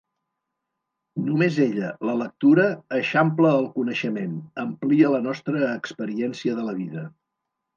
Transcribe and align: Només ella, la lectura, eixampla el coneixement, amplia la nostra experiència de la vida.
Només 1.25 1.59
ella, 1.65 1.91
la 2.09 2.15
lectura, 2.21 2.65
eixampla 2.99 3.53
el 3.59 3.67
coneixement, 3.77 4.33
amplia 4.65 5.13
la 5.17 5.23
nostra 5.27 5.63
experiència 5.77 6.59
de 6.63 6.67
la 6.73 6.79
vida. 6.81 7.07